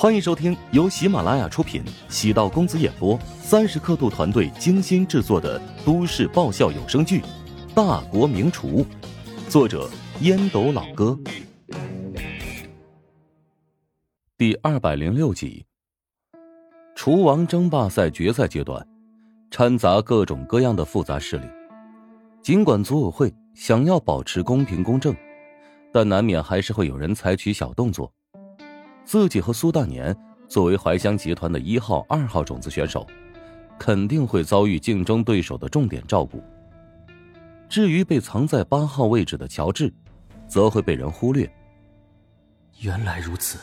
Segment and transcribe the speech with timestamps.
[0.00, 7.20] 欢迎收听由喜马拉雅出品、喜道公子演播、三十刻度团队精心制作的都市爆笑有声剧
[7.74, 8.82] 《大国名厨》，
[9.50, 9.90] 作者
[10.22, 11.18] 烟斗老哥，
[14.38, 15.66] 第二百零六集。
[16.94, 18.82] 厨王争霸赛决赛阶段，
[19.50, 21.44] 掺杂各种各样的复杂势力。
[22.42, 25.14] 尽管组委会想要保持公平公正，
[25.92, 28.10] 但难免还是会有人采取小动作。
[29.04, 30.16] 自己和苏大年
[30.48, 33.06] 作为怀香集团的一号、二号种子选手，
[33.78, 36.42] 肯定会遭遇竞争对手的重点照顾。
[37.68, 39.92] 至于被藏在八号位置的乔治，
[40.48, 41.48] 则会被人忽略。
[42.80, 43.58] 原来如此，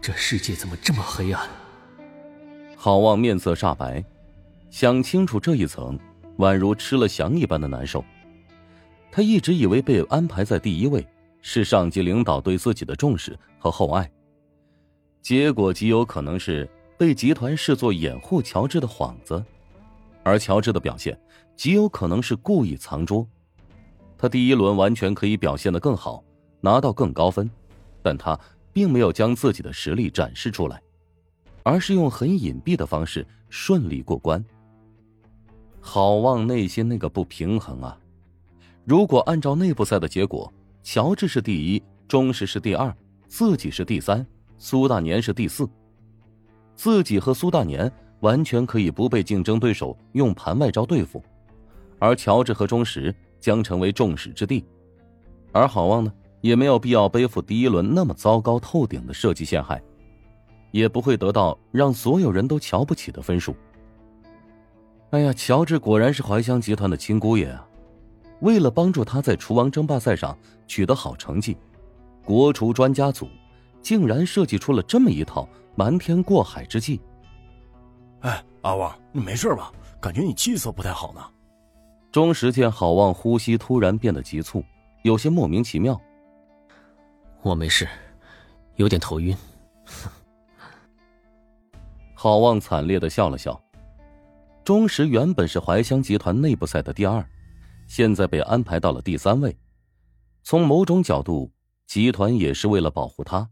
[0.00, 1.48] 这世界怎么这么黑暗？
[2.76, 4.04] 郝望面色煞白，
[4.70, 5.98] 想清楚这一层，
[6.38, 8.04] 宛如吃了翔一般的难受。
[9.10, 11.06] 他一直以为被安排在第一位
[11.42, 14.08] 是上级领导对自己的重视和厚爱。
[15.22, 19.42] 结果极有可能是被集团视作掩护乔治的幌子，
[20.22, 21.18] 而乔治的表现
[21.56, 23.26] 极有可能是故意藏拙。
[24.16, 26.22] 他第一轮完全可以表现的更好，
[26.60, 27.50] 拿到更高分，
[28.02, 28.38] 但他
[28.72, 30.80] 并没有将自己的实力展示出来，
[31.62, 34.44] 而是用很隐蔽的方式顺利过关。
[35.80, 37.98] 好望内心那个不平衡啊！
[38.84, 42.94] 如果按照内部赛的结果，乔治是第一，忠实是第二，
[43.28, 44.26] 自己是第三。
[44.62, 45.66] 苏大年是第四，
[46.76, 51.24] 自己和苏大年完全可以不被竞争对手用盘外招对付，
[51.98, 54.62] 而乔治和钟石将成为众矢之的，
[55.50, 59.82] 而郝望呢，也没有必要背负第一轮那么糟糕透顶的设计陷害，
[60.72, 63.56] 也不会得到让所有人都瞧不起的分数。
[65.08, 67.66] 哎呀，乔治果然是怀香集团的亲姑爷啊！
[68.40, 70.36] 为了帮助他在厨王争霸赛上
[70.66, 71.56] 取得好成绩，
[72.26, 73.26] 国厨专家组。
[73.82, 77.00] 竟然设计出了这么一套瞒天过海之计。
[78.20, 79.72] 哎，阿旺，你没事吧？
[80.00, 81.20] 感觉你气色不太好呢。
[82.10, 84.64] 钟石见郝望呼吸突然变得急促，
[85.04, 85.98] 有些莫名其妙。
[87.42, 87.88] 我没事，
[88.76, 89.36] 有点头晕。
[92.14, 93.58] 郝望惨烈的笑了笑。
[94.64, 97.24] 钟石原本是怀乡集团内部赛的第二，
[97.86, 99.56] 现在被安排到了第三位。
[100.42, 101.50] 从某种角度，
[101.86, 103.48] 集团也是为了保护他。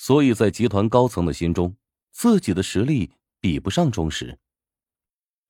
[0.00, 1.74] 所以在集团高层的心中，
[2.12, 3.10] 自己的实力
[3.40, 4.38] 比不上钟石。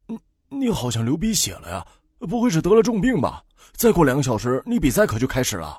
[0.07, 1.87] 你你好像流鼻血了呀？
[2.21, 3.45] 不会是得了重病吧？
[3.75, 5.79] 再过两个小时，你比赛可就开始了。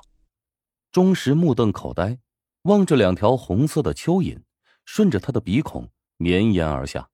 [0.92, 2.16] 钟石目瞪口呆，
[2.62, 4.40] 望着两条红色的蚯蚓
[4.84, 7.10] 顺着他的鼻孔绵延而下。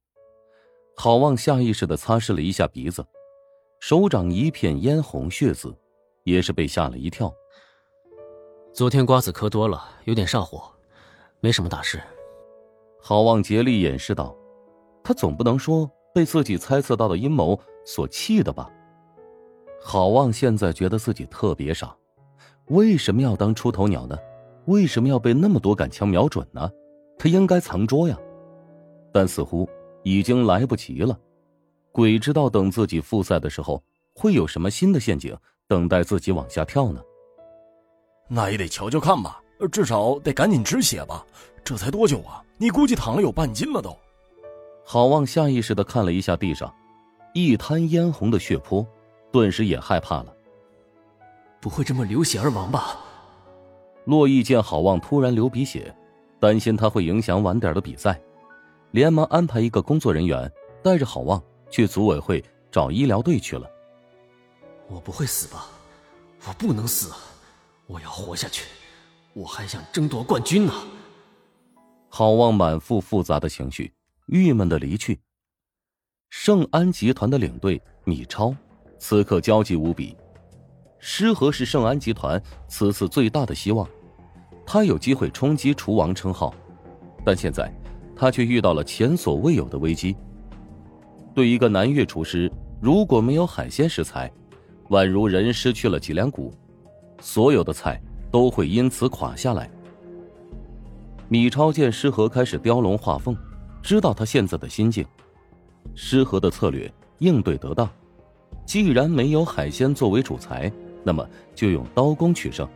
[0.94, 3.02] 郝望下意识的擦拭了一下鼻子，
[3.80, 5.74] 手掌一片嫣红血渍，
[6.24, 7.32] 也是被吓了一跳。
[8.74, 10.70] 昨天瓜子嗑多了，有点上火。
[11.46, 12.02] 没什么大事，
[13.00, 14.36] 郝望竭力掩饰道
[15.04, 18.68] ：“他总不能说被自己猜测到的阴谋所气的吧？”
[19.80, 21.96] 郝望现在觉得自己特别傻，
[22.66, 24.18] 为什么要当出头鸟呢？
[24.64, 26.68] 为什么要被那么多杆枪瞄准呢？
[27.16, 28.18] 他应该藏拙呀，
[29.12, 29.68] 但似乎
[30.02, 31.16] 已经来不及了。
[31.92, 33.80] 鬼知道等自己复赛的时候，
[34.16, 35.32] 会有什么新的陷阱
[35.68, 37.00] 等待自己往下跳呢？
[38.28, 39.40] 那也得瞧瞧看吧。
[39.70, 41.24] 至少得赶紧止血吧，
[41.64, 42.42] 这才多久啊？
[42.58, 43.96] 你估计躺了有半斤了都。
[44.84, 46.72] 郝望下意识的看了一下地上，
[47.34, 48.86] 一滩嫣红的血泊，
[49.32, 50.32] 顿时也害怕了。
[51.60, 52.98] 不会这么流血而亡吧？
[54.04, 55.94] 洛毅见郝望突然流鼻血，
[56.38, 58.20] 担心他会影响晚点的比赛，
[58.92, 60.50] 连忙安排一个工作人员
[60.82, 63.68] 带着郝望去组委会找医疗队去了。
[64.86, 65.66] 我不会死吧？
[66.46, 67.12] 我不能死，
[67.88, 68.64] 我要活下去。
[69.36, 70.72] 我还想争夺冠军呢。
[72.08, 73.92] 郝望满腹复杂的情绪，
[74.28, 75.20] 郁闷的离去。
[76.30, 78.56] 盛安集团的领队米超，
[78.98, 80.16] 此刻焦急无比。
[80.98, 83.86] 失和是盛安集团此次最大的希望，
[84.64, 86.54] 他有机会冲击厨王称号，
[87.22, 87.70] 但现在
[88.16, 90.16] 他却遇到了前所未有的危机。
[91.34, 92.50] 对一个南越厨师，
[92.80, 94.32] 如果没有海鲜食材，
[94.88, 96.54] 宛如人失去了脊梁骨，
[97.20, 98.00] 所有的菜。
[98.30, 99.70] 都会因此垮下来。
[101.28, 103.36] 米超见诗和开始雕龙画凤，
[103.82, 105.04] 知道他现在的心境。
[105.94, 107.88] 诗和的策略应对得当，
[108.64, 110.70] 既然没有海鲜作为主材，
[111.02, 112.68] 那么就用刀工取胜，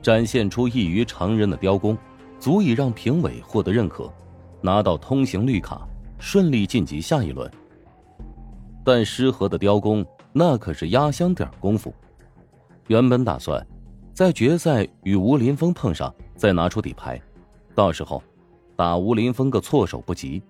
[0.00, 1.96] 展现出异于常人的雕工，
[2.38, 4.10] 足以让评委获得认可，
[4.60, 5.86] 拿到通行绿卡，
[6.18, 7.50] 顺利晋级下一轮。
[8.84, 11.92] 但诗和的雕工那可是压箱底功夫，
[12.86, 13.66] 原本打算。
[14.12, 17.20] 在决赛与吴林峰碰上，再拿出底牌，
[17.74, 18.22] 到时候
[18.76, 20.42] 打吴林峰个措手不及。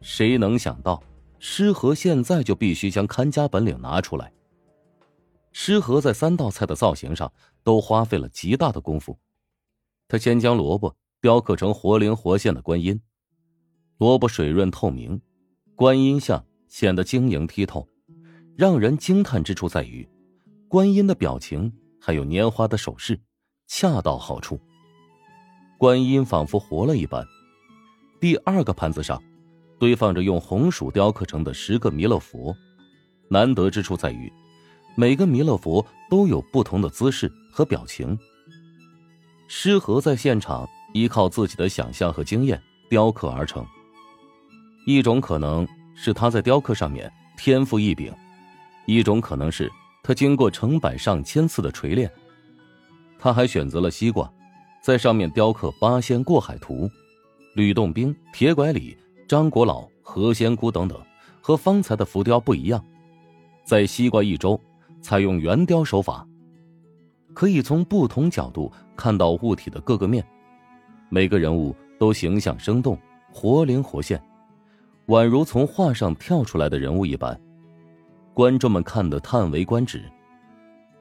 [0.00, 1.02] 谁能想到，
[1.38, 4.32] 诗和现在就必须将看家本领拿出来。
[5.52, 7.30] 诗和在三道菜的造型上
[7.62, 9.18] 都花费了极大的功夫。
[10.08, 13.00] 他先将萝卜雕刻成活灵活现的观音，
[13.98, 15.20] 萝卜水润透明，
[15.74, 17.86] 观音像显得晶莹剔透。
[18.56, 20.08] 让人惊叹之处在于，
[20.68, 21.72] 观音的表情
[22.04, 23.20] 还有拈花的手势，
[23.68, 24.60] 恰到好处。
[25.78, 27.24] 观音仿佛活了一般。
[28.20, 29.22] 第二个盘子上，
[29.78, 32.52] 堆放着用红薯雕刻成的十个弥勒佛，
[33.28, 34.32] 难得之处在于，
[34.96, 38.18] 每个弥勒佛都有不同的姿势和表情。
[39.46, 42.60] 诗和在现场依靠自己的想象和经验
[42.90, 43.64] 雕刻而成。
[44.86, 48.12] 一种可能是他在雕刻上面天赋异禀。
[48.86, 49.70] 一种可能是
[50.02, 52.10] 他经过成百上千次的锤炼，
[53.18, 54.30] 他还选择了西瓜，
[54.82, 56.90] 在上面雕刻八仙过海图、
[57.54, 58.96] 吕洞宾、铁拐李、
[59.28, 61.00] 张国老、何仙姑等等，
[61.40, 62.84] 和方才的浮雕不一样。
[63.64, 64.60] 在西瓜一周，
[65.00, 66.26] 采用圆雕手法，
[67.32, 70.26] 可以从不同角度看到物体的各个面，
[71.10, 72.98] 每个人物都形象生动、
[73.30, 74.20] 活灵活现，
[75.06, 77.40] 宛如从画上跳出来的人物一般。
[78.34, 80.04] 观众们看得叹为观止。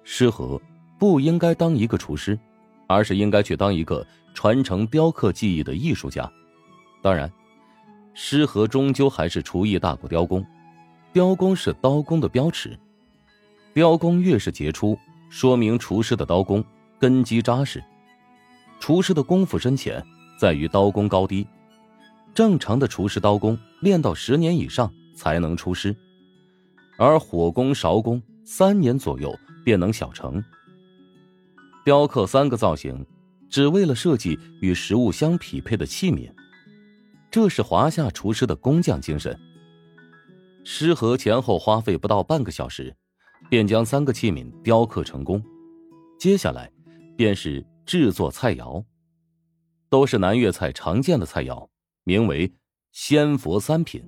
[0.04, 0.60] 诗和
[0.98, 2.38] 不应该当一个厨师，
[2.88, 6.30] 而是应该去当一个传承雕刻技艺的艺术家。
[7.01, 7.31] 当然，
[8.13, 10.45] 诗和终究还是厨艺大过雕工。
[11.13, 12.78] 雕工是刀工的标尺，
[13.74, 14.98] 雕工越是杰出，
[15.30, 16.63] 说明厨师的刀工
[17.00, 17.84] 根基扎实。
[18.80, 20.04] 厨师的功夫深浅
[20.39, 21.45] 在于刀工高低。
[22.34, 25.95] 正常的厨师刀工练到十年以上才能出师。
[27.03, 30.44] 而火工、勺工三年左右便能小成。
[31.83, 33.03] 雕刻三个造型，
[33.50, 36.31] 只为了设计与食物相匹配的器皿，
[37.31, 39.36] 这是华夏厨师的工匠精神。
[40.63, 42.95] 诗和前后花费不到半个小时，
[43.50, 45.44] 便将三个器皿雕刻成功。
[46.19, 46.71] 接下来，
[47.18, 48.86] 便是制作菜肴，
[49.89, 51.68] 都是南粤菜常见的菜肴，
[52.03, 52.53] 名为
[52.92, 54.03] 仙佛三品。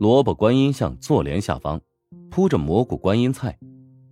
[0.00, 1.80] 萝卜观音像坐莲下方。
[2.30, 3.56] 铺着蘑菇观音菜，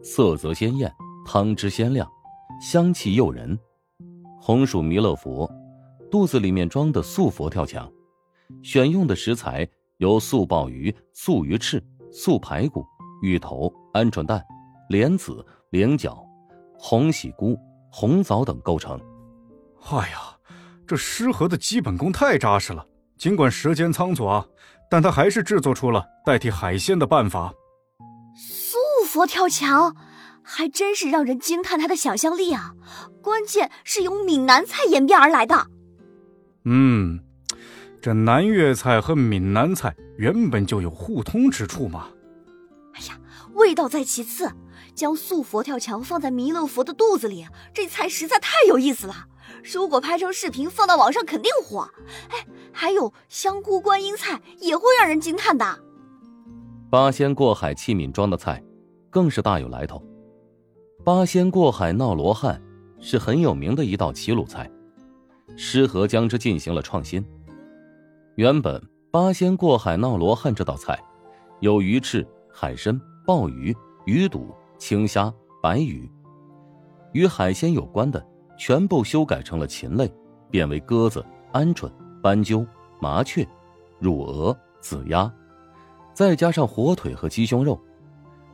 [0.02, 0.92] 色泽鲜艳，
[1.24, 2.06] 汤汁鲜亮，
[2.60, 3.58] 香气诱人。
[4.40, 5.50] 红薯弥勒佛，
[6.10, 7.90] 肚子里面装的素佛跳墙，
[8.62, 9.66] 选用的食材
[9.96, 12.84] 由素鲍鱼、素鱼翅、素排骨、
[13.22, 14.44] 芋头、鹌鹑蛋、
[14.88, 16.22] 莲子、菱角、
[16.78, 17.58] 红喜菇、
[17.90, 19.00] 红枣等构成。
[19.90, 20.36] 哎呀，
[20.86, 22.86] 这诗和的基本功太扎实了。
[23.16, 24.46] 尽管时间仓促啊，
[24.88, 27.52] 但他还是制作出了代替海鲜的办法。
[29.08, 29.96] 佛跳墙，
[30.42, 32.74] 还真是让人惊叹他的想象力啊！
[33.22, 35.66] 关键是由闽南菜演变而来的。
[36.64, 37.18] 嗯，
[38.02, 42.08] 这南粤菜和闽南菜原本就有互通之处嘛。
[42.92, 43.18] 哎呀，
[43.54, 44.52] 味道在其次，
[44.94, 49.24] 将素佛跳墙放在弥勒佛的肚子里，这菜实在太有意思了。
[49.64, 51.88] 如果拍成视频放到网上，肯定火。
[52.28, 55.78] 哎，还有香菇观音菜也会让人惊叹的。
[56.90, 58.62] 八仙过海器皿装的菜。
[59.18, 60.00] 更是大有来头。
[61.04, 62.62] 八仙过海闹罗汉
[63.00, 64.70] 是很有名的一道齐鲁菜，
[65.56, 67.24] 诗和将之进行了创新。
[68.36, 70.96] 原本八仙过海闹罗汉这道菜，
[71.58, 76.08] 有鱼翅、海参、鲍鱼、鱼肚、青虾、白鱼，
[77.10, 78.24] 与海鲜有关的
[78.56, 80.08] 全部修改成了禽类，
[80.48, 81.90] 变为鸽子、鹌鹑、
[82.22, 82.64] 斑鸠、
[83.00, 83.44] 麻雀、
[83.98, 85.28] 乳鹅、子鸭，
[86.14, 87.76] 再加上火腿和鸡胸肉。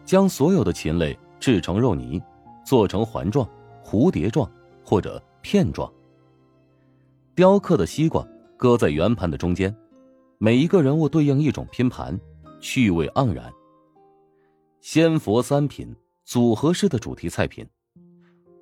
[0.05, 2.23] 将所有的禽类制成肉泥，
[2.65, 3.49] 做成环状、
[3.85, 4.51] 蝴蝶状
[4.85, 5.91] 或者片状。
[7.35, 9.75] 雕刻的西瓜搁在圆盘的中间，
[10.39, 12.19] 每一个人物对应一种拼盘，
[12.61, 13.53] 趣味盎然。
[14.81, 15.95] 仙佛三品
[16.25, 17.67] 组合式的主题菜品，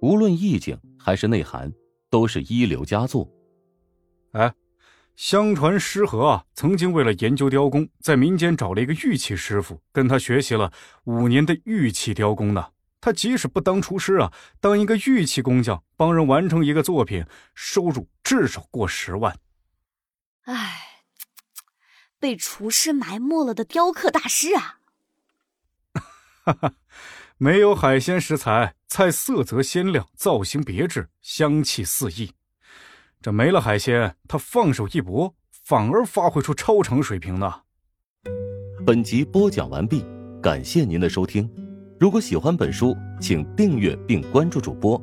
[0.00, 1.72] 无论意境还是内涵，
[2.08, 3.28] 都是一流佳作。
[4.32, 4.52] 哎。
[5.16, 10.72] 相传师和啊，曾经为了研究雕工，在民间找了一个玉器师傅，跟他学习了
[11.04, 12.70] 五年的玉器雕工呢。
[13.00, 19.36] 他即使不当厨师啊，当一个玉器工匠，帮人完成一个作品，收入至少过十万。
[20.44, 21.04] 唉，
[22.18, 24.78] 被厨师埋没了的雕刻大师啊！
[26.44, 26.74] 哈哈，
[27.36, 32.32] 没有海鲜食材，菜色泽鲜亮，造型别致，香气四溢。
[33.22, 35.32] 这没了海鲜，他放手一搏，
[35.64, 37.54] 反而发挥出超常水平呢。
[38.84, 40.04] 本集播讲完毕，
[40.42, 41.48] 感谢您的收听。
[42.00, 45.00] 如果喜欢本书，请订阅并关注主播。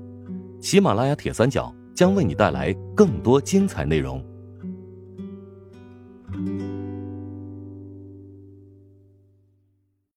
[0.59, 4.21] 喜马拉雅铁三角将为你带来更多精彩内容。